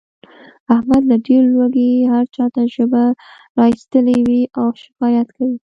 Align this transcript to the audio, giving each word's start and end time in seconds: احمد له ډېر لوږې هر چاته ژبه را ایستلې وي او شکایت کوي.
احمد 0.75 1.03
له 1.09 1.17
ډېر 1.27 1.43
لوږې 1.53 1.89
هر 2.11 2.25
چاته 2.35 2.61
ژبه 2.73 3.03
را 3.57 3.65
ایستلې 3.71 4.17
وي 4.27 4.41
او 4.59 4.67
شکایت 4.83 5.27
کوي. 5.37 5.57